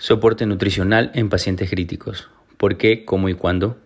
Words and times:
Soporte 0.00 0.46
nutricional 0.46 1.10
en 1.14 1.28
pacientes 1.28 1.68
críticos. 1.68 2.28
¿Por 2.56 2.76
qué, 2.76 3.04
cómo 3.04 3.28
y 3.28 3.34
cuándo? 3.34 3.78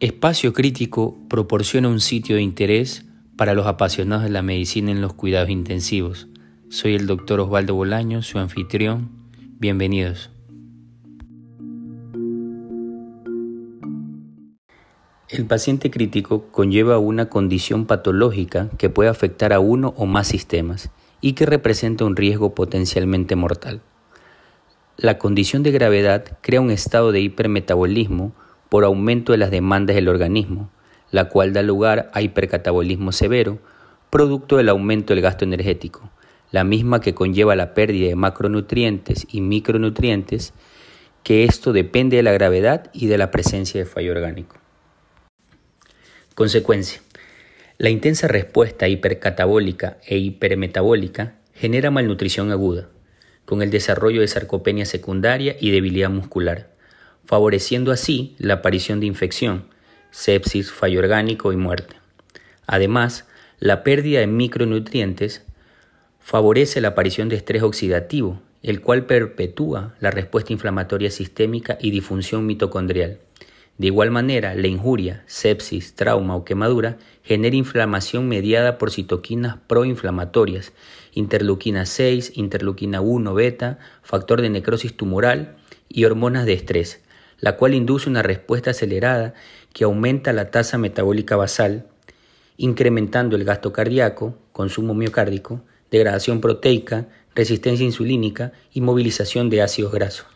Espacio 0.00 0.52
Crítico 0.52 1.18
proporciona 1.30 1.88
un 1.88 2.00
sitio 2.00 2.36
de 2.36 2.42
interés 2.42 3.06
para 3.36 3.54
los 3.54 3.66
apasionados 3.66 4.24
de 4.24 4.30
la 4.30 4.42
medicina 4.42 4.90
en 4.90 5.00
los 5.00 5.14
cuidados 5.14 5.48
intensivos. 5.48 6.28
Soy 6.68 6.94
el 6.94 7.06
doctor 7.06 7.40
Osvaldo 7.40 7.74
Bolaño, 7.74 8.20
su 8.20 8.38
anfitrión. 8.38 9.08
Bienvenidos. 9.58 10.35
El 15.28 15.44
paciente 15.44 15.90
crítico 15.90 16.44
conlleva 16.52 16.98
una 16.98 17.28
condición 17.28 17.84
patológica 17.86 18.68
que 18.78 18.90
puede 18.90 19.10
afectar 19.10 19.52
a 19.52 19.58
uno 19.58 19.92
o 19.96 20.06
más 20.06 20.28
sistemas 20.28 20.90
y 21.20 21.32
que 21.32 21.46
representa 21.46 22.04
un 22.04 22.14
riesgo 22.14 22.54
potencialmente 22.54 23.34
mortal. 23.34 23.80
La 24.96 25.18
condición 25.18 25.64
de 25.64 25.72
gravedad 25.72 26.38
crea 26.42 26.60
un 26.60 26.70
estado 26.70 27.10
de 27.10 27.22
hipermetabolismo 27.22 28.34
por 28.68 28.84
aumento 28.84 29.32
de 29.32 29.38
las 29.38 29.50
demandas 29.50 29.96
del 29.96 30.08
organismo, 30.08 30.70
la 31.10 31.28
cual 31.28 31.52
da 31.52 31.62
lugar 31.62 32.08
a 32.14 32.22
hipercatabolismo 32.22 33.10
severo, 33.10 33.58
producto 34.10 34.58
del 34.58 34.68
aumento 34.68 35.12
del 35.12 35.24
gasto 35.24 35.44
energético, 35.44 36.08
la 36.52 36.62
misma 36.62 37.00
que 37.00 37.14
conlleva 37.14 37.56
la 37.56 37.74
pérdida 37.74 38.06
de 38.06 38.14
macronutrientes 38.14 39.26
y 39.28 39.40
micronutrientes, 39.40 40.54
que 41.24 41.42
esto 41.42 41.72
depende 41.72 42.16
de 42.16 42.22
la 42.22 42.32
gravedad 42.32 42.92
y 42.92 43.08
de 43.08 43.18
la 43.18 43.32
presencia 43.32 43.80
de 43.80 43.86
fallo 43.86 44.12
orgánico. 44.12 44.58
Consecuencia. 46.36 47.00
La 47.78 47.88
intensa 47.88 48.28
respuesta 48.28 48.88
hipercatabólica 48.88 49.96
e 50.06 50.18
hipermetabólica 50.18 51.36
genera 51.54 51.90
malnutrición 51.90 52.52
aguda, 52.52 52.90
con 53.46 53.62
el 53.62 53.70
desarrollo 53.70 54.20
de 54.20 54.28
sarcopenia 54.28 54.84
secundaria 54.84 55.56
y 55.58 55.70
debilidad 55.70 56.10
muscular, 56.10 56.68
favoreciendo 57.24 57.90
así 57.90 58.36
la 58.36 58.52
aparición 58.52 59.00
de 59.00 59.06
infección, 59.06 59.68
sepsis, 60.10 60.70
fallo 60.70 60.98
orgánico 60.98 61.54
y 61.54 61.56
muerte. 61.56 61.96
Además, 62.66 63.24
la 63.58 63.82
pérdida 63.82 64.20
de 64.20 64.26
micronutrientes 64.26 65.42
favorece 66.20 66.82
la 66.82 66.88
aparición 66.88 67.30
de 67.30 67.36
estrés 67.36 67.62
oxidativo, 67.62 68.42
el 68.62 68.82
cual 68.82 69.06
perpetúa 69.06 69.94
la 70.00 70.10
respuesta 70.10 70.52
inflamatoria 70.52 71.10
sistémica 71.10 71.78
y 71.80 71.92
disfunción 71.92 72.44
mitocondrial, 72.44 73.20
de 73.78 73.88
igual 73.88 74.10
manera, 74.10 74.54
la 74.54 74.68
injuria, 74.68 75.22
sepsis, 75.26 75.94
trauma 75.94 76.34
o 76.34 76.44
quemadura 76.44 76.96
genera 77.22 77.56
inflamación 77.56 78.26
mediada 78.26 78.78
por 78.78 78.90
citoquinas 78.90 79.58
proinflamatorias, 79.66 80.72
interleuquina 81.12 81.84
6, 81.84 82.32
interleuquina 82.36 83.02
1 83.02 83.34
beta, 83.34 83.78
factor 84.02 84.40
de 84.40 84.48
necrosis 84.48 84.96
tumoral 84.96 85.56
y 85.90 86.04
hormonas 86.04 86.46
de 86.46 86.54
estrés, 86.54 87.02
la 87.38 87.56
cual 87.56 87.74
induce 87.74 88.08
una 88.08 88.22
respuesta 88.22 88.70
acelerada 88.70 89.34
que 89.74 89.84
aumenta 89.84 90.32
la 90.32 90.50
tasa 90.50 90.78
metabólica 90.78 91.36
basal, 91.36 91.86
incrementando 92.56 93.36
el 93.36 93.44
gasto 93.44 93.74
cardíaco, 93.74 94.38
consumo 94.52 94.94
miocárdico, 94.94 95.60
degradación 95.90 96.40
proteica, 96.40 97.08
resistencia 97.34 97.84
insulínica 97.84 98.52
y 98.72 98.80
movilización 98.80 99.50
de 99.50 99.60
ácidos 99.60 99.92
grasos. 99.92 100.35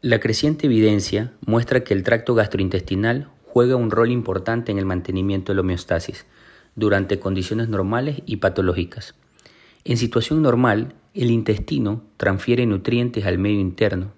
La 0.00 0.20
creciente 0.20 0.66
evidencia 0.66 1.32
muestra 1.44 1.82
que 1.82 1.92
el 1.92 2.04
tracto 2.04 2.36
gastrointestinal 2.36 3.28
juega 3.44 3.74
un 3.74 3.90
rol 3.90 4.12
importante 4.12 4.70
en 4.70 4.78
el 4.78 4.86
mantenimiento 4.86 5.50
de 5.50 5.56
la 5.56 5.62
homeostasis 5.62 6.24
durante 6.76 7.18
condiciones 7.18 7.68
normales 7.68 8.22
y 8.24 8.36
patológicas. 8.36 9.16
En 9.84 9.96
situación 9.96 10.40
normal, 10.40 10.94
el 11.14 11.32
intestino 11.32 12.04
transfiere 12.16 12.64
nutrientes 12.64 13.26
al 13.26 13.38
medio 13.38 13.58
interno, 13.58 14.12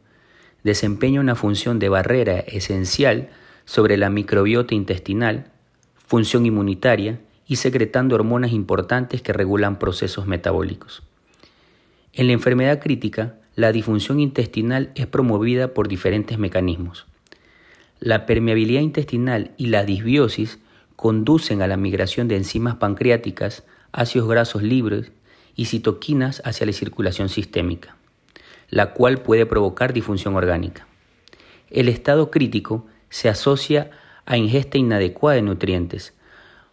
desempeña 0.64 1.18
una 1.18 1.35
función 1.35 1.79
de 1.79 1.89
barrera 1.89 2.41
esencial 2.41 3.30
sobre 3.64 3.97
la 3.97 4.11
microbiota 4.11 4.74
intestinal, 4.74 5.51
función 5.97 6.45
inmunitaria 6.45 7.20
y 7.47 7.57
secretando 7.57 8.17
hormonas 8.17 8.52
importantes 8.52 9.23
que 9.23 9.33
regulan 9.33 9.79
procesos 9.79 10.27
metabólicos. 10.27 11.02
En 12.12 12.27
la 12.27 12.35
enfermedad 12.35 12.83
crítica, 12.83 13.39
la 13.56 13.72
disfunción 13.72 14.20
intestinal 14.20 14.90
es 14.94 15.06
promovida 15.06 15.74
por 15.74 15.88
diferentes 15.88 16.38
mecanismos. 16.38 17.06
La 17.98 18.24
permeabilidad 18.24 18.80
intestinal 18.80 19.50
y 19.56 19.66
la 19.66 19.84
disbiosis 19.84 20.58
conducen 20.96 21.62
a 21.62 21.66
la 21.66 21.77
migración 21.77 22.28
de 22.28 22.36
enzimas 22.36 22.77
pancreáticas, 22.77 23.64
ácidos 23.92 24.28
grasos 24.28 24.62
libres 24.62 25.12
y 25.56 25.66
citoquinas 25.66 26.40
hacia 26.44 26.66
la 26.66 26.72
circulación 26.72 27.28
sistémica, 27.28 27.96
la 28.68 28.92
cual 28.92 29.18
puede 29.22 29.46
provocar 29.46 29.92
disfunción 29.92 30.36
orgánica. 30.36 30.86
El 31.70 31.88
estado 31.88 32.30
crítico 32.30 32.86
se 33.11 33.28
asocia 33.28 33.90
a 34.24 34.36
ingesta 34.36 34.78
inadecuada 34.78 35.36
de 35.36 35.42
nutrientes, 35.42 36.14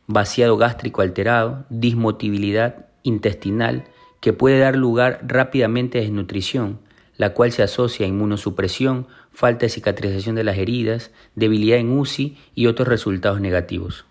vaciado 0.06 0.58
gástrico 0.58 1.02
alterado, 1.02 1.66
dismotibilidad 1.70 2.86
intestinal 3.04 3.86
que 4.20 4.34
puede 4.34 4.60
dar 4.60 4.76
lugar 4.76 5.20
rápidamente 5.26 6.00
a 6.00 6.02
desnutrición, 6.02 6.80
la 7.18 7.34
cual 7.34 7.52
se 7.52 7.64
asocia 7.64 8.06
a 8.06 8.10
inmunosupresión, 8.10 9.08
falta 9.32 9.66
de 9.66 9.70
cicatrización 9.70 10.36
de 10.36 10.44
las 10.44 10.58
heridas, 10.58 11.12
debilidad 11.36 11.80
en 11.80 11.98
UCI 11.98 12.38
y 12.56 12.68
otros 12.68 12.88
resultados 12.88 13.42
negativos. 13.42 14.06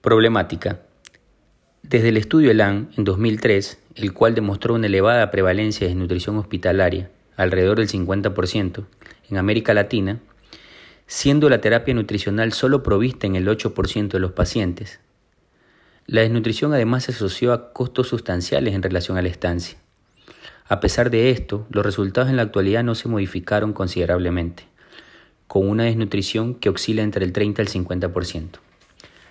Problemática. 0.00 0.80
Desde 1.82 2.08
el 2.08 2.16
estudio 2.16 2.50
ELAN 2.50 2.90
en 2.96 3.04
2003, 3.04 3.78
el 3.96 4.12
cual 4.12 4.34
demostró 4.34 4.74
una 4.74 4.86
elevada 4.86 5.30
prevalencia 5.30 5.86
de 5.86 5.94
desnutrición 5.94 6.36
hospitalaria, 6.38 7.10
alrededor 7.36 7.78
del 7.78 7.88
50%, 7.88 8.84
en 9.30 9.36
América 9.36 9.74
Latina, 9.74 10.20
siendo 11.06 11.48
la 11.48 11.60
terapia 11.60 11.94
nutricional 11.94 12.52
solo 12.52 12.82
provista 12.82 13.26
en 13.26 13.36
el 13.36 13.46
8% 13.46 14.08
de 14.08 14.18
los 14.18 14.32
pacientes, 14.32 15.00
la 16.06 16.22
desnutrición 16.22 16.74
además 16.74 17.04
se 17.04 17.12
asoció 17.12 17.52
a 17.52 17.72
costos 17.72 18.08
sustanciales 18.08 18.74
en 18.74 18.82
relación 18.82 19.16
a 19.16 19.22
la 19.22 19.28
estancia. 19.28 19.78
A 20.68 20.80
pesar 20.80 21.10
de 21.10 21.30
esto, 21.30 21.66
los 21.70 21.84
resultados 21.84 22.30
en 22.30 22.36
la 22.36 22.42
actualidad 22.42 22.82
no 22.82 22.94
se 22.94 23.08
modificaron 23.08 23.72
considerablemente, 23.72 24.64
con 25.46 25.68
una 25.68 25.84
desnutrición 25.84 26.54
que 26.54 26.70
oscila 26.70 27.02
entre 27.02 27.24
el 27.24 27.32
30 27.32 27.62
y 27.62 27.64
el 27.64 27.70
50%. 27.70 28.48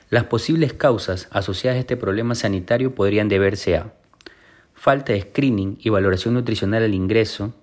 Las 0.09 0.25
posibles 0.25 0.73
causas 0.73 1.27
asociadas 1.31 1.77
a 1.77 1.79
este 1.79 1.97
problema 1.97 2.35
sanitario 2.35 2.93
podrían 2.93 3.29
deberse 3.29 3.77
a 3.77 3.93
falta 4.73 5.13
de 5.13 5.21
screening 5.21 5.77
y 5.79 5.89
valoración 5.89 6.33
nutricional 6.33 6.83
al 6.83 6.93
ingreso, 6.93 7.53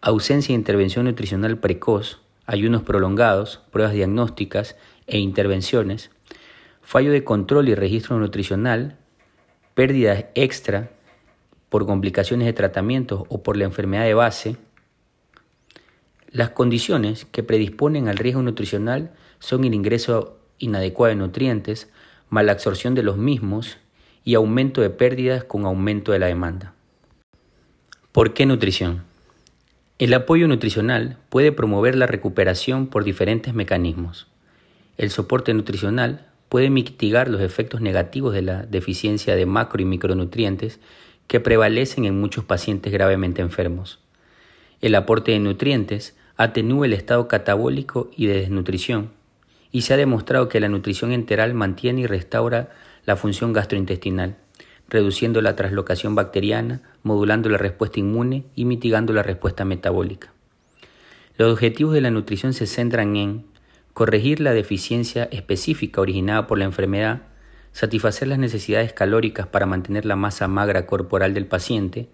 ausencia 0.00 0.52
de 0.52 0.58
intervención 0.60 1.04
nutricional 1.04 1.58
precoz, 1.58 2.20
ayunos 2.46 2.82
prolongados, 2.82 3.60
pruebas 3.70 3.94
diagnósticas 3.94 4.76
e 5.06 5.18
intervenciones, 5.18 6.10
fallo 6.84 7.10
de 7.10 7.24
control 7.24 7.68
y 7.68 7.74
registro 7.74 8.18
nutricional, 8.18 8.96
pérdidas 9.74 10.26
extra 10.34 10.90
por 11.68 11.86
complicaciones 11.86 12.46
de 12.46 12.52
tratamiento 12.52 13.26
o 13.28 13.42
por 13.42 13.56
la 13.56 13.64
enfermedad 13.64 14.04
de 14.04 14.14
base. 14.14 14.56
Las 16.30 16.50
condiciones 16.50 17.24
que 17.24 17.42
predisponen 17.42 18.08
al 18.08 18.18
riesgo 18.18 18.42
nutricional 18.42 19.12
son 19.38 19.64
el 19.64 19.74
ingreso 19.74 20.38
inadecuado 20.58 21.10
de 21.10 21.16
nutrientes, 21.16 21.90
mala 22.28 22.52
absorción 22.52 22.94
de 22.94 23.02
los 23.02 23.16
mismos 23.16 23.78
y 24.24 24.34
aumento 24.34 24.80
de 24.80 24.90
pérdidas 24.90 25.44
con 25.44 25.64
aumento 25.64 26.12
de 26.12 26.18
la 26.18 26.26
demanda. 26.26 26.74
¿Por 28.12 28.34
qué 28.34 28.46
nutrición? 28.46 29.02
El 29.98 30.12
apoyo 30.14 30.48
nutricional 30.48 31.18
puede 31.28 31.50
promover 31.50 31.94
la 31.96 32.06
recuperación 32.06 32.88
por 32.88 33.04
diferentes 33.04 33.54
mecanismos. 33.54 34.28
El 34.96 35.10
soporte 35.10 35.54
nutricional 35.54 36.26
puede 36.54 36.70
mitigar 36.70 37.26
los 37.26 37.40
efectos 37.40 37.80
negativos 37.80 38.32
de 38.32 38.40
la 38.40 38.62
deficiencia 38.62 39.34
de 39.34 39.44
macro 39.44 39.82
y 39.82 39.84
micronutrientes 39.84 40.78
que 41.26 41.40
prevalecen 41.40 42.04
en 42.04 42.20
muchos 42.20 42.44
pacientes 42.44 42.92
gravemente 42.92 43.42
enfermos. 43.42 43.98
El 44.80 44.94
aporte 44.94 45.32
de 45.32 45.40
nutrientes 45.40 46.14
atenúa 46.36 46.86
el 46.86 46.92
estado 46.92 47.26
catabólico 47.26 48.08
y 48.16 48.26
de 48.26 48.34
desnutrición, 48.34 49.10
y 49.72 49.82
se 49.82 49.94
ha 49.94 49.96
demostrado 49.96 50.48
que 50.48 50.60
la 50.60 50.68
nutrición 50.68 51.10
enteral 51.10 51.54
mantiene 51.54 52.02
y 52.02 52.06
restaura 52.06 52.70
la 53.04 53.16
función 53.16 53.52
gastrointestinal, 53.52 54.36
reduciendo 54.88 55.42
la 55.42 55.56
traslocación 55.56 56.14
bacteriana, 56.14 56.82
modulando 57.02 57.48
la 57.48 57.58
respuesta 57.58 57.98
inmune 57.98 58.44
y 58.54 58.64
mitigando 58.64 59.12
la 59.12 59.24
respuesta 59.24 59.64
metabólica. 59.64 60.32
Los 61.36 61.52
objetivos 61.52 61.94
de 61.94 62.00
la 62.00 62.12
nutrición 62.12 62.52
se 62.52 62.68
centran 62.68 63.16
en 63.16 63.44
corregir 63.94 64.40
la 64.40 64.52
deficiencia 64.52 65.28
específica 65.30 66.00
originada 66.00 66.48
por 66.48 66.58
la 66.58 66.64
enfermedad, 66.64 67.22
satisfacer 67.72 68.26
las 68.26 68.40
necesidades 68.40 68.92
calóricas 68.92 69.46
para 69.46 69.66
mantener 69.66 70.04
la 70.04 70.16
masa 70.16 70.48
magra 70.48 70.84
corporal 70.84 71.32
del 71.32 71.46
paciente, 71.46 72.08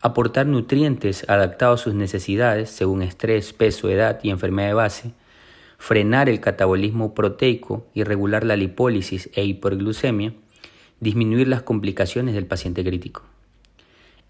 aportar 0.00 0.46
nutrientes 0.46 1.28
adaptados 1.28 1.80
a 1.80 1.84
sus 1.84 1.94
necesidades 1.94 2.70
según 2.70 3.02
estrés, 3.02 3.52
peso, 3.52 3.90
edad 3.90 4.20
y 4.22 4.30
enfermedad 4.30 4.68
de 4.68 4.74
base, 4.74 5.12
frenar 5.78 6.28
el 6.28 6.40
catabolismo 6.40 7.12
proteico 7.12 7.86
y 7.92 8.04
regular 8.04 8.44
la 8.44 8.56
lipólisis 8.56 9.28
e 9.34 9.44
hiperglucemia, 9.44 10.32
disminuir 11.00 11.48
las 11.48 11.62
complicaciones 11.62 12.36
del 12.36 12.46
paciente 12.46 12.84
crítico. 12.84 13.24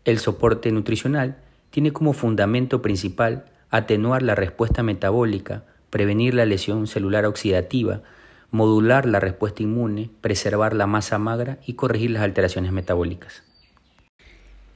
El 0.07 0.19
soporte 0.19 0.73
nutricional 0.73 1.37
tiene 1.71 1.93
como 1.93 2.15
fundamento 2.15 2.81
principal 2.81 3.45
atenuar 3.71 4.23
la 4.23 4.35
respuesta 4.35 4.83
metabólica, 4.83 5.65
prevenir 5.97 6.35
la 6.35 6.45
lesión 6.45 6.87
celular 6.87 7.25
oxidativa, 7.25 8.03
modular 8.51 9.07
la 9.07 9.19
respuesta 9.19 9.63
inmune, 9.63 10.11
preservar 10.21 10.75
la 10.75 10.87
masa 10.87 11.17
magra 11.19 11.59
y 11.65 11.73
corregir 11.73 12.11
las 12.11 12.23
alteraciones 12.23 12.71
metabólicas. 12.71 13.45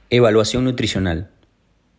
Evaluación 0.09 0.63
nutricional. 0.63 1.29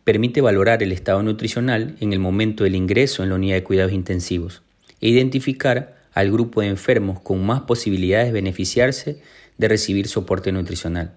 Permite 0.03 0.41
valorar 0.41 0.83
el 0.83 0.91
estado 0.91 1.23
nutricional 1.23 1.95
en 2.01 2.11
el 2.11 2.19
momento 2.19 2.65
del 2.65 2.75
ingreso 2.75 3.23
en 3.23 3.29
la 3.29 3.35
unidad 3.35 3.55
de 3.55 3.63
cuidados 3.63 3.93
intensivos 3.93 4.61
e 4.99 5.07
identificar 5.07 5.95
al 6.13 6.29
grupo 6.29 6.59
de 6.59 6.67
enfermos 6.67 7.21
con 7.21 7.45
más 7.45 7.61
posibilidades 7.61 8.27
de 8.27 8.33
beneficiarse 8.33 9.21
de 9.57 9.69
recibir 9.69 10.09
soporte 10.09 10.51
nutricional, 10.51 11.13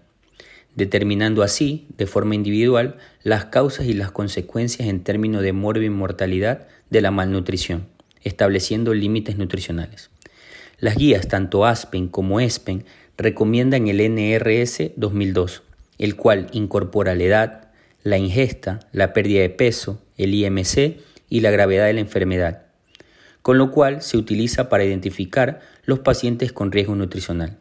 determinando 0.76 1.42
así, 1.42 1.88
de 1.98 2.06
forma 2.06 2.36
individual, 2.36 2.98
las 3.24 3.46
causas 3.46 3.86
y 3.86 3.94
las 3.94 4.12
consecuencias 4.12 4.88
en 4.88 5.02
términos 5.02 5.42
de 5.42 5.52
morbo 5.52 5.82
y 5.82 5.90
mortalidad 5.90 6.68
de 6.88 7.00
la 7.00 7.10
malnutrición, 7.10 7.88
estableciendo 8.26 8.92
límites 8.92 9.38
nutricionales. 9.38 10.10
Las 10.78 10.96
guías 10.96 11.28
tanto 11.28 11.64
ASPEN 11.64 12.08
como 12.08 12.40
ESPEN 12.40 12.84
recomiendan 13.16 13.86
el 13.86 14.00
NRS 14.00 14.90
2002, 14.96 15.62
el 15.98 16.16
cual 16.16 16.48
incorpora 16.52 17.14
la 17.14 17.22
edad, 17.22 17.70
la 18.02 18.18
ingesta, 18.18 18.80
la 18.92 19.12
pérdida 19.12 19.42
de 19.42 19.50
peso, 19.50 20.02
el 20.18 20.34
IMC 20.34 20.98
y 21.30 21.40
la 21.40 21.52
gravedad 21.52 21.86
de 21.86 21.92
la 21.92 22.00
enfermedad, 22.00 22.64
con 23.42 23.58
lo 23.58 23.70
cual 23.70 24.02
se 24.02 24.16
utiliza 24.16 24.68
para 24.68 24.84
identificar 24.84 25.60
los 25.84 26.00
pacientes 26.00 26.52
con 26.52 26.72
riesgo 26.72 26.96
nutricional. 26.96 27.56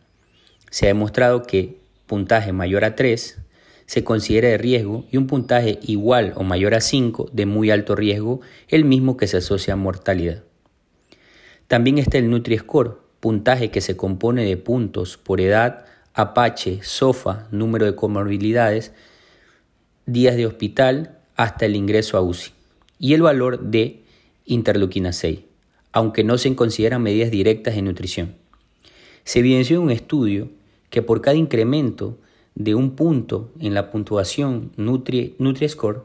Se 0.71 0.85
ha 0.85 0.89
demostrado 0.89 1.44
que 1.44 1.77
puntaje 2.07 2.53
mayor 2.53 2.83
a 2.83 2.95
3 2.95 3.38
se 3.85 4.03
considera 4.03 4.47
de 4.47 4.57
riesgo 4.57 5.06
y 5.11 5.18
un 5.18 5.27
puntaje 5.27 5.77
igual 5.83 6.33
o 6.35 6.44
mayor 6.44 6.73
a 6.73 6.81
5 6.81 7.29
de 7.31 7.45
muy 7.45 7.69
alto 7.69 7.95
riesgo, 7.95 8.41
el 8.68 8.83
mismo 8.83 9.15
que 9.15 9.27
se 9.27 9.38
asocia 9.38 9.75
a 9.75 9.77
mortalidad. 9.77 10.41
También 11.67 11.97
está 11.97 12.17
el 12.17 12.29
Nutri-Score, 12.29 13.00
puntaje 13.19 13.71
que 13.71 13.81
se 13.81 13.97
compone 13.97 14.45
de 14.45 14.57
puntos 14.57 15.17
por 15.17 15.41
edad, 15.41 15.85
Apache, 16.13 16.79
SOFA, 16.83 17.47
número 17.51 17.85
de 17.85 17.95
comorbilidades, 17.95 18.94
días 20.06 20.35
de 20.35 20.45
hospital 20.45 21.17
hasta 21.35 21.65
el 21.65 21.75
ingreso 21.75 22.17
a 22.17 22.21
UCI 22.21 22.51
y 23.00 23.13
el 23.13 23.23
valor 23.23 23.59
de 23.59 24.03
interleuquina 24.45 25.12
6, 25.12 25.39
aunque 25.91 26.23
no 26.23 26.38
se 26.38 26.56
consideran 26.56 27.01
medidas 27.01 27.31
directas 27.31 27.75
de 27.75 27.81
nutrición. 27.81 28.35
Se 29.23 29.39
evidenció 29.39 29.77
en 29.77 29.83
un 29.83 29.91
estudio 29.91 30.50
que 30.89 31.01
por 31.01 31.21
cada 31.21 31.35
incremento 31.35 32.18
de 32.53 32.75
un 32.75 32.91
punto 32.91 33.51
en 33.59 33.73
la 33.73 33.91
puntuación 33.91 34.71
Nutri, 34.77 35.35
Nutri-Score 35.39 36.03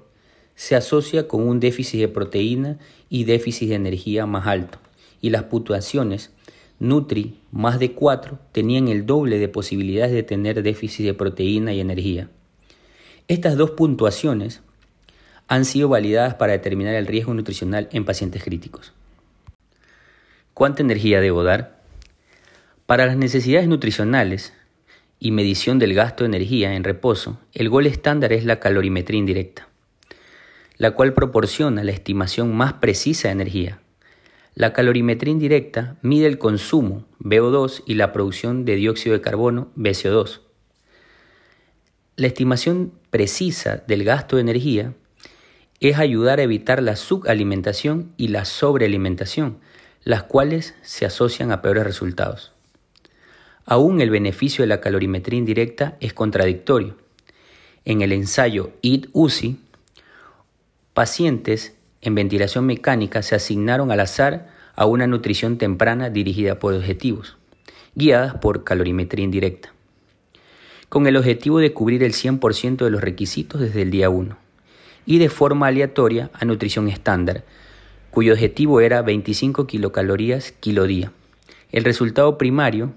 se 0.54 0.74
asocia 0.74 1.28
con 1.28 1.46
un 1.46 1.60
déficit 1.60 2.00
de 2.00 2.08
proteína 2.08 2.78
y 3.08 3.24
déficit 3.24 3.68
de 3.68 3.74
energía 3.76 4.26
más 4.26 4.46
alto, 4.46 4.78
y 5.20 5.30
las 5.30 5.44
puntuaciones 5.44 6.30
Nutri 6.80 7.38
más 7.52 7.78
de 7.78 7.92
4 7.92 8.38
tenían 8.52 8.88
el 8.88 9.04
doble 9.04 9.38
de 9.38 9.48
posibilidades 9.48 10.12
de 10.12 10.22
tener 10.22 10.62
déficit 10.62 11.04
de 11.04 11.14
proteína 11.14 11.74
y 11.74 11.80
energía. 11.80 12.30
Estas 13.28 13.56
dos 13.56 13.72
puntuaciones 13.72 14.62
han 15.46 15.66
sido 15.66 15.88
validadas 15.88 16.34
para 16.34 16.52
determinar 16.52 16.94
el 16.94 17.06
riesgo 17.06 17.34
nutricional 17.34 17.88
en 17.92 18.06
pacientes 18.06 18.42
críticos. 18.42 18.94
¿Cuánta 20.54 20.82
energía 20.82 21.20
debo 21.20 21.42
dar? 21.42 21.80
Para 22.86 23.04
las 23.04 23.16
necesidades 23.16 23.68
nutricionales 23.68 24.54
y 25.18 25.32
medición 25.32 25.78
del 25.78 25.92
gasto 25.92 26.24
de 26.24 26.28
energía 26.28 26.74
en 26.74 26.82
reposo, 26.82 27.38
el 27.52 27.68
gol 27.68 27.86
estándar 27.86 28.32
es 28.32 28.44
la 28.46 28.58
calorimetría 28.58 29.18
indirecta, 29.18 29.68
la 30.78 30.92
cual 30.92 31.12
proporciona 31.12 31.84
la 31.84 31.92
estimación 31.92 32.54
más 32.56 32.74
precisa 32.74 33.28
de 33.28 33.32
energía. 33.32 33.79
La 34.60 34.74
calorimetría 34.74 35.32
indirecta 35.32 35.96
mide 36.02 36.26
el 36.26 36.36
consumo 36.36 37.06
BO2 37.18 37.82
y 37.86 37.94
la 37.94 38.12
producción 38.12 38.66
de 38.66 38.76
dióxido 38.76 39.14
de 39.14 39.22
carbono 39.22 39.72
BCO2. 39.74 40.40
La 42.16 42.26
estimación 42.26 42.92
precisa 43.08 43.82
del 43.86 44.04
gasto 44.04 44.36
de 44.36 44.42
energía 44.42 44.92
es 45.80 45.96
ayudar 45.96 46.40
a 46.40 46.42
evitar 46.42 46.82
la 46.82 46.96
subalimentación 46.96 48.12
y 48.18 48.28
la 48.28 48.44
sobrealimentación, 48.44 49.60
las 50.04 50.24
cuales 50.24 50.74
se 50.82 51.06
asocian 51.06 51.52
a 51.52 51.62
peores 51.62 51.84
resultados. 51.84 52.52
Aún 53.64 54.02
el 54.02 54.10
beneficio 54.10 54.62
de 54.62 54.68
la 54.68 54.82
calorimetría 54.82 55.38
indirecta 55.38 55.96
es 56.00 56.12
contradictorio. 56.12 56.98
En 57.86 58.02
el 58.02 58.12
ensayo 58.12 58.72
IT-UCI, 58.82 59.58
pacientes 60.92 61.79
en 62.02 62.14
ventilación 62.14 62.66
mecánica 62.66 63.22
se 63.22 63.34
asignaron 63.34 63.90
al 63.90 64.00
azar 64.00 64.48
a 64.74 64.86
una 64.86 65.06
nutrición 65.06 65.58
temprana 65.58 66.10
dirigida 66.10 66.58
por 66.58 66.74
objetivos, 66.74 67.36
guiadas 67.94 68.34
por 68.34 68.64
calorimetría 68.64 69.24
indirecta, 69.24 69.72
con 70.88 71.06
el 71.06 71.16
objetivo 71.16 71.58
de 71.58 71.72
cubrir 71.72 72.02
el 72.02 72.12
100% 72.12 72.76
de 72.84 72.90
los 72.90 73.00
requisitos 73.00 73.60
desde 73.60 73.82
el 73.82 73.90
día 73.90 74.10
1, 74.10 74.36
y 75.06 75.18
de 75.18 75.28
forma 75.28 75.66
aleatoria 75.66 76.30
a 76.32 76.44
nutrición 76.44 76.88
estándar, 76.88 77.44
cuyo 78.10 78.32
objetivo 78.32 78.80
era 78.80 79.02
25 79.02 79.66
kilocalorías 79.66 80.52
kilo 80.52 80.86
día. 80.86 81.12
El 81.72 81.84
resultado 81.84 82.38
primario 82.38 82.92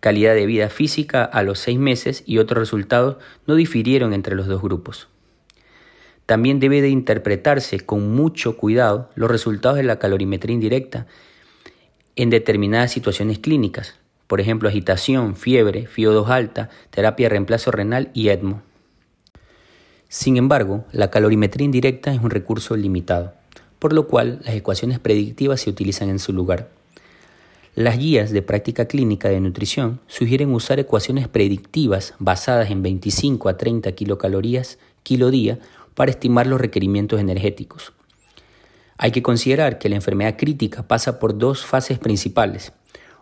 calidad 0.00 0.34
de 0.34 0.46
vida 0.46 0.70
física 0.70 1.24
a 1.24 1.42
los 1.42 1.58
seis 1.58 1.78
meses 1.78 2.24
y 2.26 2.38
otros 2.38 2.58
resultados 2.58 3.16
no 3.46 3.54
difirieron 3.54 4.12
entre 4.12 4.34
los 4.34 4.46
dos 4.46 4.62
grupos. 4.62 5.08
También 6.30 6.60
debe 6.60 6.80
de 6.80 6.90
interpretarse 6.90 7.80
con 7.80 8.14
mucho 8.14 8.56
cuidado 8.56 9.10
los 9.16 9.28
resultados 9.28 9.78
de 9.78 9.82
la 9.82 9.98
calorimetría 9.98 10.54
indirecta 10.54 11.08
en 12.14 12.30
determinadas 12.30 12.92
situaciones 12.92 13.40
clínicas, 13.40 13.96
por 14.28 14.40
ejemplo 14.40 14.68
agitación, 14.68 15.34
fiebre, 15.34 15.88
FIO2 15.88 16.28
alta, 16.28 16.70
terapia 16.90 17.24
de 17.24 17.30
reemplazo 17.30 17.72
renal 17.72 18.10
y 18.14 18.28
EDMO. 18.28 18.62
Sin 20.06 20.36
embargo, 20.36 20.84
la 20.92 21.10
calorimetría 21.10 21.64
indirecta 21.64 22.14
es 22.14 22.20
un 22.20 22.30
recurso 22.30 22.76
limitado, 22.76 23.34
por 23.80 23.92
lo 23.92 24.06
cual 24.06 24.38
las 24.44 24.54
ecuaciones 24.54 25.00
predictivas 25.00 25.62
se 25.62 25.70
utilizan 25.70 26.10
en 26.10 26.20
su 26.20 26.32
lugar. 26.32 26.68
Las 27.74 27.98
guías 27.98 28.30
de 28.30 28.42
práctica 28.42 28.84
clínica 28.84 29.30
de 29.30 29.40
nutrición 29.40 29.98
sugieren 30.06 30.54
usar 30.54 30.78
ecuaciones 30.78 31.26
predictivas 31.26 32.14
basadas 32.20 32.70
en 32.70 32.84
25 32.84 33.48
a 33.48 33.56
30 33.56 33.90
kilocalorías 33.92 34.78
kilo 35.02 35.30
día 35.30 35.58
para 35.94 36.10
estimar 36.10 36.46
los 36.46 36.60
requerimientos 36.60 37.20
energéticos. 37.20 37.92
Hay 38.96 39.12
que 39.12 39.22
considerar 39.22 39.78
que 39.78 39.88
la 39.88 39.96
enfermedad 39.96 40.36
crítica 40.36 40.86
pasa 40.86 41.18
por 41.18 41.38
dos 41.38 41.64
fases 41.64 41.98
principales, 41.98 42.72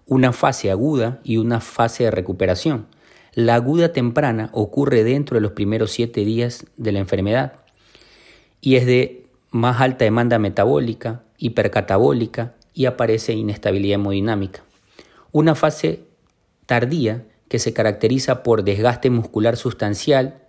una 0.07 0.33
fase 0.33 0.71
aguda 0.71 1.21
y 1.23 1.37
una 1.37 1.61
fase 1.61 2.05
de 2.05 2.11
recuperación. 2.11 2.87
La 3.33 3.55
aguda 3.55 3.93
temprana 3.93 4.51
ocurre 4.53 5.05
dentro 5.05 5.37
de 5.37 5.41
los 5.41 5.53
primeros 5.53 5.93
siete 5.93 6.25
días 6.25 6.67
de 6.77 6.93
la 6.93 6.99
enfermedad 6.99 7.61
y 8.61 8.77
es 8.77 8.87
de 8.87 9.27
más 9.51 9.81
alta 9.81 10.05
demanda 10.05 10.39
metabólica, 10.39 11.23
hipercatabólica 11.39 12.55
y 12.75 12.87
aparece 12.87 13.35
inestabilidad 13.35 13.97
hemodinámica. 13.97 14.65
Una 15.31 15.55
fase 15.55 16.01
tardía 16.67 17.25
que 17.49 17.59
se 17.59 17.73
caracteriza 17.73 18.43
por 18.43 18.65
desgaste 18.65 19.11
muscular 19.11 19.57
sustancial 19.57 20.43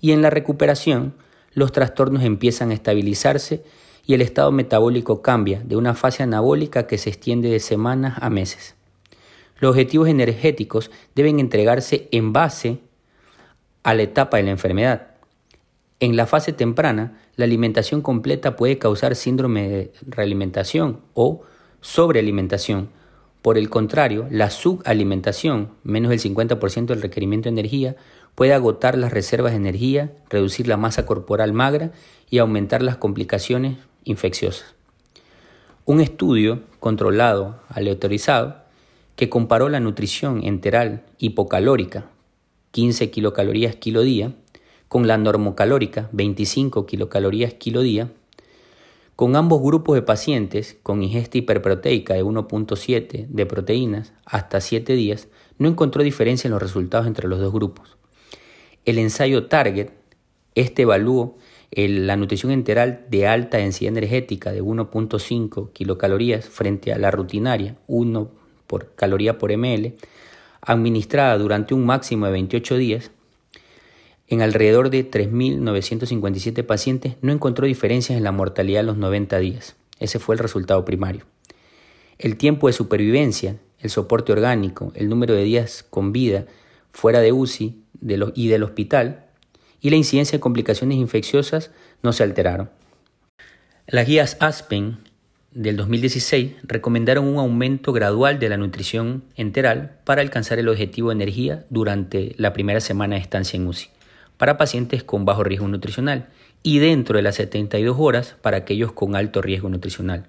y 0.00 0.12
en 0.12 0.22
la 0.22 0.30
recuperación 0.30 1.14
los 1.58 1.72
trastornos 1.72 2.24
empiezan 2.24 2.70
a 2.70 2.74
estabilizarse 2.74 3.62
y 4.06 4.14
el 4.14 4.22
estado 4.22 4.50
metabólico 4.50 5.20
cambia 5.20 5.60
de 5.62 5.76
una 5.76 5.94
fase 5.94 6.22
anabólica 6.22 6.86
que 6.86 6.96
se 6.96 7.10
extiende 7.10 7.50
de 7.50 7.60
semanas 7.60 8.16
a 8.20 8.30
meses. 8.30 8.74
Los 9.60 9.72
objetivos 9.72 10.08
energéticos 10.08 10.90
deben 11.14 11.40
entregarse 11.40 12.08
en 12.10 12.32
base 12.32 12.78
a 13.82 13.92
la 13.94 14.02
etapa 14.02 14.38
de 14.38 14.44
la 14.44 14.50
enfermedad. 14.50 15.08
En 16.00 16.16
la 16.16 16.26
fase 16.26 16.52
temprana, 16.52 17.20
la 17.36 17.44
alimentación 17.44 18.02
completa 18.02 18.56
puede 18.56 18.78
causar 18.78 19.16
síndrome 19.16 19.68
de 19.68 19.92
realimentación 20.06 21.00
o 21.14 21.42
sobrealimentación. 21.80 22.88
Por 23.42 23.58
el 23.58 23.68
contrario, 23.68 24.26
la 24.30 24.50
subalimentación, 24.50 25.70
menos 25.82 26.10
del 26.10 26.20
50% 26.20 26.86
del 26.86 27.02
requerimiento 27.02 27.48
de 27.48 27.54
energía, 27.54 27.96
puede 28.38 28.54
agotar 28.54 28.96
las 28.96 29.12
reservas 29.12 29.50
de 29.50 29.56
energía, 29.56 30.12
reducir 30.30 30.68
la 30.68 30.76
masa 30.76 31.04
corporal 31.04 31.52
magra 31.52 31.90
y 32.30 32.38
aumentar 32.38 32.82
las 32.82 32.96
complicaciones 32.96 33.78
infecciosas. 34.04 34.76
Un 35.86 36.00
estudio 36.00 36.60
controlado, 36.78 37.58
aleatorizado, 37.68 38.58
que 39.16 39.28
comparó 39.28 39.68
la 39.68 39.80
nutrición 39.80 40.44
enteral 40.44 41.02
hipocalórica, 41.18 42.04
15 42.70 43.10
kilocalorías 43.10 43.74
kilo 43.74 44.02
día, 44.02 44.32
con 44.86 45.08
la 45.08 45.18
normocalórica, 45.18 46.08
25 46.12 46.86
kilocalorías 46.86 47.54
kilo 47.54 47.80
día, 47.80 48.12
Con 49.16 49.34
ambos 49.34 49.60
grupos 49.60 49.96
de 49.96 50.02
pacientes 50.02 50.78
con 50.84 51.02
ingesta 51.02 51.38
hiperproteica 51.38 52.14
de 52.14 52.22
1.7 52.22 53.26
de 53.26 53.46
proteínas 53.46 54.12
hasta 54.24 54.60
7 54.60 54.92
días, 54.92 55.26
no 55.58 55.68
encontró 55.68 56.04
diferencia 56.04 56.46
en 56.46 56.52
los 56.52 56.62
resultados 56.62 57.08
entre 57.08 57.26
los 57.26 57.40
dos 57.40 57.52
grupos. 57.52 57.97
El 58.88 58.96
ensayo 58.96 59.48
Target, 59.48 59.90
este 60.54 60.80
evaluó 60.80 61.36
la 61.70 62.16
nutrición 62.16 62.52
enteral 62.52 63.04
de 63.10 63.26
alta 63.26 63.58
densidad 63.58 63.92
energética 63.92 64.50
de 64.50 64.62
1.5 64.62 65.72
kilocalorías 65.74 66.48
frente 66.48 66.94
a 66.94 66.98
la 66.98 67.10
rutinaria, 67.10 67.76
1 67.86 68.30
por 68.66 68.94
caloría 68.94 69.36
por 69.36 69.54
ml, 69.54 69.94
administrada 70.62 71.36
durante 71.36 71.74
un 71.74 71.84
máximo 71.84 72.24
de 72.24 72.32
28 72.32 72.78
días, 72.78 73.10
en 74.26 74.40
alrededor 74.40 74.88
de 74.88 75.10
3.957 75.10 76.64
pacientes 76.64 77.16
no 77.20 77.30
encontró 77.30 77.66
diferencias 77.66 78.16
en 78.16 78.24
la 78.24 78.32
mortalidad 78.32 78.80
a 78.80 78.84
los 78.84 78.96
90 78.96 79.38
días. 79.38 79.76
Ese 80.00 80.18
fue 80.18 80.34
el 80.34 80.38
resultado 80.38 80.86
primario. 80.86 81.26
El 82.16 82.38
tiempo 82.38 82.68
de 82.68 82.72
supervivencia, 82.72 83.58
el 83.80 83.90
soporte 83.90 84.32
orgánico, 84.32 84.92
el 84.94 85.10
número 85.10 85.34
de 85.34 85.44
días 85.44 85.84
con 85.90 86.10
vida 86.10 86.46
fuera 86.90 87.20
de 87.20 87.32
UCI 87.32 87.82
y 88.00 88.48
del 88.48 88.62
hospital 88.62 89.24
y 89.80 89.90
la 89.90 89.96
incidencia 89.96 90.36
de 90.36 90.40
complicaciones 90.40 90.98
infecciosas 90.98 91.70
no 92.02 92.12
se 92.12 92.22
alteraron. 92.22 92.70
Las 93.86 94.06
guías 94.06 94.36
ASPEN 94.40 94.98
del 95.52 95.76
2016 95.76 96.56
recomendaron 96.62 97.26
un 97.26 97.38
aumento 97.38 97.92
gradual 97.92 98.38
de 98.38 98.48
la 98.48 98.56
nutrición 98.56 99.24
enteral 99.34 99.98
para 100.04 100.20
alcanzar 100.20 100.58
el 100.58 100.68
objetivo 100.68 101.08
de 101.08 101.14
energía 101.14 101.64
durante 101.70 102.34
la 102.36 102.52
primera 102.52 102.80
semana 102.80 103.16
de 103.16 103.22
estancia 103.22 103.56
en 103.56 103.66
UCI 103.66 103.88
para 104.36 104.56
pacientes 104.56 105.02
con 105.02 105.24
bajo 105.24 105.42
riesgo 105.44 105.68
nutricional 105.68 106.28
y 106.62 106.78
dentro 106.78 107.16
de 107.16 107.22
las 107.22 107.36
72 107.36 107.96
horas 107.98 108.36
para 108.40 108.58
aquellos 108.58 108.92
con 108.92 109.16
alto 109.16 109.42
riesgo 109.42 109.68
nutricional. 109.68 110.26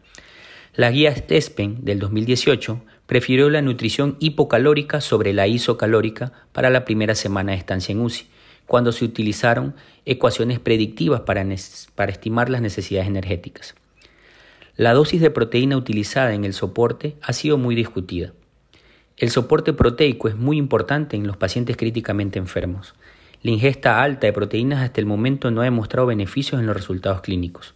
La 0.73 0.91
guía 0.91 1.15
STESPEN 1.15 1.83
del 1.83 1.99
2018 1.99 2.81
prefirió 3.09 3.49
la 3.49 3.63
nutrición 3.63 4.17
hipocalórica 4.19 5.01
sobre 5.01 5.33
la 5.33 5.47
isocalórica 5.47 6.31
para 6.51 6.69
la 6.69 6.85
primera 6.85 7.15
semana 7.15 7.53
de 7.53 7.57
estancia 7.57 7.91
en 7.91 8.01
UCI, 8.01 8.27
cuando 8.67 8.91
se 8.91 9.03
utilizaron 9.03 9.73
ecuaciones 10.05 10.59
predictivas 10.59 11.21
para, 11.21 11.43
para 11.95 12.11
estimar 12.11 12.51
las 12.51 12.61
necesidades 12.61 13.07
energéticas. 13.07 13.73
La 14.75 14.93
dosis 14.93 15.21
de 15.21 15.31
proteína 15.31 15.75
utilizada 15.75 16.35
en 16.35 16.45
el 16.45 16.53
soporte 16.53 17.15
ha 17.23 17.33
sido 17.33 17.57
muy 17.57 17.73
discutida. 17.73 18.33
El 19.17 19.31
soporte 19.31 19.73
proteico 19.73 20.27
es 20.27 20.35
muy 20.35 20.57
importante 20.57 21.17
en 21.17 21.25
los 21.25 21.35
pacientes 21.35 21.77
críticamente 21.77 22.37
enfermos. 22.37 22.93
La 23.41 23.49
ingesta 23.49 24.03
alta 24.03 24.27
de 24.27 24.33
proteínas 24.33 24.83
hasta 24.83 25.01
el 25.01 25.07
momento 25.07 25.49
no 25.49 25.61
ha 25.61 25.63
demostrado 25.63 26.05
beneficios 26.05 26.61
en 26.61 26.67
los 26.67 26.75
resultados 26.75 27.21
clínicos. 27.21 27.73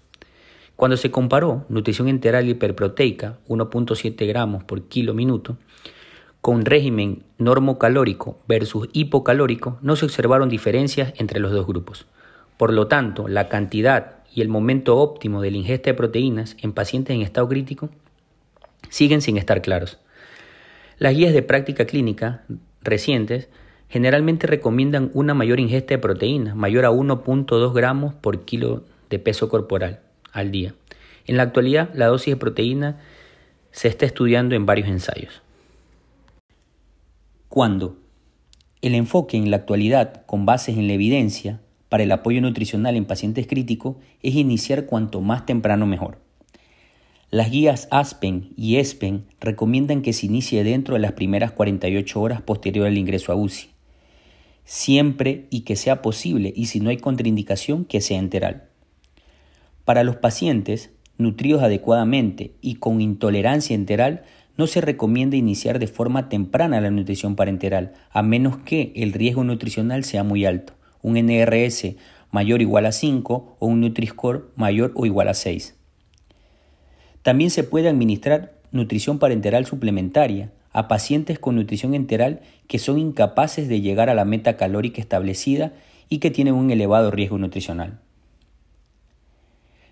Cuando 0.76 0.98
se 0.98 1.12
comparó 1.12 1.66
nutrición 1.70 2.08
enteral 2.08 2.50
hiperproteica, 2.50 3.38
1.7 3.48 4.28
gramos 4.28 4.64
por 4.64 4.88
kilo 4.88 5.14
minuto, 5.14 5.58
con 6.42 6.66
régimen 6.66 7.24
normocalórico 7.38 8.40
versus 8.48 8.90
hipocalórico, 8.92 9.78
no 9.82 9.96
se 9.96 10.06
observaron 10.06 10.50
diferencias 10.50 11.14
entre 11.18 11.40
los 11.40 11.52
dos 11.52 11.68
grupos. 11.68 12.08
Por 12.58 12.74
lo 12.74 12.88
tanto, 12.88 13.28
la 13.28 13.50
cantidad 13.50 14.24
y 14.34 14.42
el 14.42 14.50
momento 14.50 14.98
óptimo 14.98 15.42
de 15.42 15.52
la 15.52 15.58
ingesta 15.58 15.92
de 15.92 15.94
proteínas 15.94 16.58
en 16.60 16.74
pacientes 16.74 17.16
en 17.16 17.22
estado 17.22 17.48
crítico 17.48 17.90
siguen 18.90 19.22
sin 19.22 19.38
estar 19.38 19.62
claros. 19.62 20.00
Las 20.98 21.16
guías 21.16 21.34
de 21.34 21.44
práctica 21.44 21.86
clínica 21.86 22.44
recientes 22.82 23.48
generalmente 23.90 24.48
recomiendan 24.48 25.12
una 25.14 25.36
mayor 25.36 25.60
ingesta 25.60 25.94
de 25.94 26.00
proteína, 26.00 26.56
mayor 26.56 26.86
a 26.86 26.92
1.2 26.92 27.74
gramos 27.74 28.16
por 28.16 28.44
kilo 28.44 28.84
de 29.10 29.20
peso 29.20 29.50
corporal 29.50 30.02
al 30.34 30.52
día. 30.52 30.76
En 31.26 31.38
la 31.38 31.44
actualidad, 31.44 31.90
la 31.94 32.08
dosis 32.08 32.34
de 32.34 32.38
proteína 32.38 33.00
se 33.72 33.88
está 33.88 34.06
estudiando 34.06 34.56
en 34.56 34.66
varios 34.66 34.90
ensayos. 34.90 35.42
Cuando 37.48 37.98
el 38.82 38.96
enfoque 38.96 39.38
en 39.38 39.50
la 39.50 39.58
actualidad, 39.58 40.26
con 40.26 40.46
bases 40.46 40.78
en 40.78 40.88
la 40.88 40.94
evidencia, 40.94 41.62
para 41.88 42.04
el 42.04 42.12
apoyo 42.12 42.42
nutricional 42.42 42.96
en 42.96 43.06
pacientes 43.06 43.48
críticos 43.48 43.96
es 44.22 44.36
iniciar 44.36 44.86
cuanto 44.86 45.22
más 45.22 45.46
temprano 45.46 45.86
mejor. 45.86 46.18
Las 47.30 47.50
guías 47.50 47.88
ASPEN 47.92 48.52
y 48.58 48.76
ESPEN 48.78 49.26
recomiendan 49.40 50.02
que 50.02 50.14
se 50.14 50.26
inicie 50.26 50.64
dentro 50.64 50.96
de 50.96 51.00
las 51.00 51.14
primeras 51.14 51.52
48 51.52 52.20
horas 52.20 52.42
posterior 52.42 52.88
al 52.88 52.98
ingreso 52.98 53.32
a 53.32 53.36
UCI 53.36 53.74
siempre 54.66 55.48
y 55.50 55.62
que 55.62 55.76
sea 55.76 56.02
posible 56.02 56.54
y 56.56 56.68
si 56.68 56.80
no 56.80 56.90
hay 56.90 56.98
contraindicación 56.98 57.86
que 57.86 58.02
sea 58.02 58.20
enteral. 58.20 58.70
Para 59.86 60.04
los 60.04 60.16
pacientes 60.16 60.92
nutridos 61.18 61.62
adecuadamente 61.62 62.54
y 62.62 62.76
con 62.76 63.02
intolerancia 63.02 63.76
enteral, 63.76 64.24
no 64.58 64.68
se 64.68 64.82
recomienda 64.82 65.36
iniciar 65.36 65.80
de 65.80 65.88
forma 65.88 66.30
temprana 66.30 66.80
la 66.80 66.92
nutrición 66.92 67.36
parenteral, 67.36 67.94
a 68.12 68.22
menos 68.22 68.58
que 68.58 68.94
el 68.96 69.14
riesgo 69.14 69.44
nutricional 69.44 70.04
sea 70.04 70.24
muy 70.24 70.46
alto, 70.46 70.74
un 71.02 71.16
NRS 71.16 71.96
mayor 72.32 72.60
o 72.60 72.64
igual 72.64 72.86
a 72.86 72.92
5 72.92 73.58
o 73.60 73.66
un 73.66 73.82
Nutri-Score 73.82 74.52
mayor 74.56 74.92
o 74.96 75.06
igual 75.06 75.28
a 75.28 75.34
6. 75.34 75.76
También 77.22 77.50
se 77.50 77.64
puede 77.64 77.90
administrar 77.90 78.54
nutrición 78.72 79.20
parenteral 79.20 79.66
suplementaria, 79.66 80.52
a 80.72 80.88
pacientes 80.88 81.38
con 81.38 81.56
nutrición 81.56 81.94
enteral 81.94 82.42
que 82.68 82.80
son 82.80 82.98
incapaces 82.98 83.68
de 83.68 83.82
llegar 83.82 84.10
a 84.10 84.16
la 84.16 84.26
meta 84.26 84.58
calórica 84.58 85.00
establecida 85.00 85.74
y 86.10 86.18
que 86.18 86.32
tienen 86.32 86.56
un 86.56 86.72
elevado 86.72 87.12
riesgo 87.12 87.38
nutricional. 87.38 88.00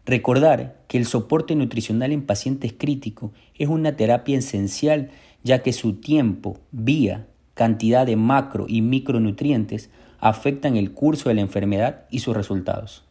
Recordar 0.05 0.81
que 0.88 0.98
el 0.98 1.05
soporte 1.05 1.55
nutricional 1.55 2.12
en 2.12 2.25
pacientes 2.25 2.74
críticos 2.74 3.31
es 3.55 3.67
una 3.67 3.96
terapia 3.96 4.38
esencial 4.38 5.12
ya 5.43 5.62
que 5.63 5.74
su 5.74 5.93
tiempo, 5.93 6.60
vía, 6.72 7.27
cantidad 7.53 8.05
de 8.05 8.15
macro 8.15 8.65
y 8.67 8.81
micronutrientes 8.81 9.89
afectan 10.20 10.75
el 10.77 10.93
curso 10.93 11.29
de 11.29 11.36
la 11.36 11.41
enfermedad 11.41 12.05
y 12.10 12.20
sus 12.20 12.36
resultados. 12.36 13.03